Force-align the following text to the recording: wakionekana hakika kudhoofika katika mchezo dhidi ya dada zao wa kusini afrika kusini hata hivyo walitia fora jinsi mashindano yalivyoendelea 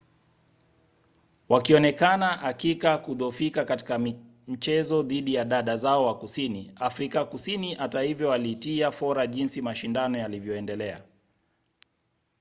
wakionekana 1.49 2.27
hakika 2.27 2.97
kudhoofika 2.97 3.65
katika 3.65 3.99
mchezo 4.47 5.03
dhidi 5.03 5.33
ya 5.33 5.45
dada 5.45 5.77
zao 5.77 6.05
wa 6.05 6.17
kusini 6.19 6.71
afrika 6.75 7.25
kusini 7.25 7.73
hata 7.75 8.01
hivyo 8.01 8.29
walitia 8.29 8.91
fora 8.91 9.27
jinsi 9.27 9.61
mashindano 9.61 10.17
yalivyoendelea 10.17 11.03